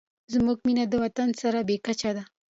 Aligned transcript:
زموږ 0.33 0.57
مینه 0.65 0.85
د 0.89 0.93
وطن 1.03 1.29
سره 1.41 1.59
بې 1.67 1.77
کچې 1.85 2.11
ده. 2.15 2.23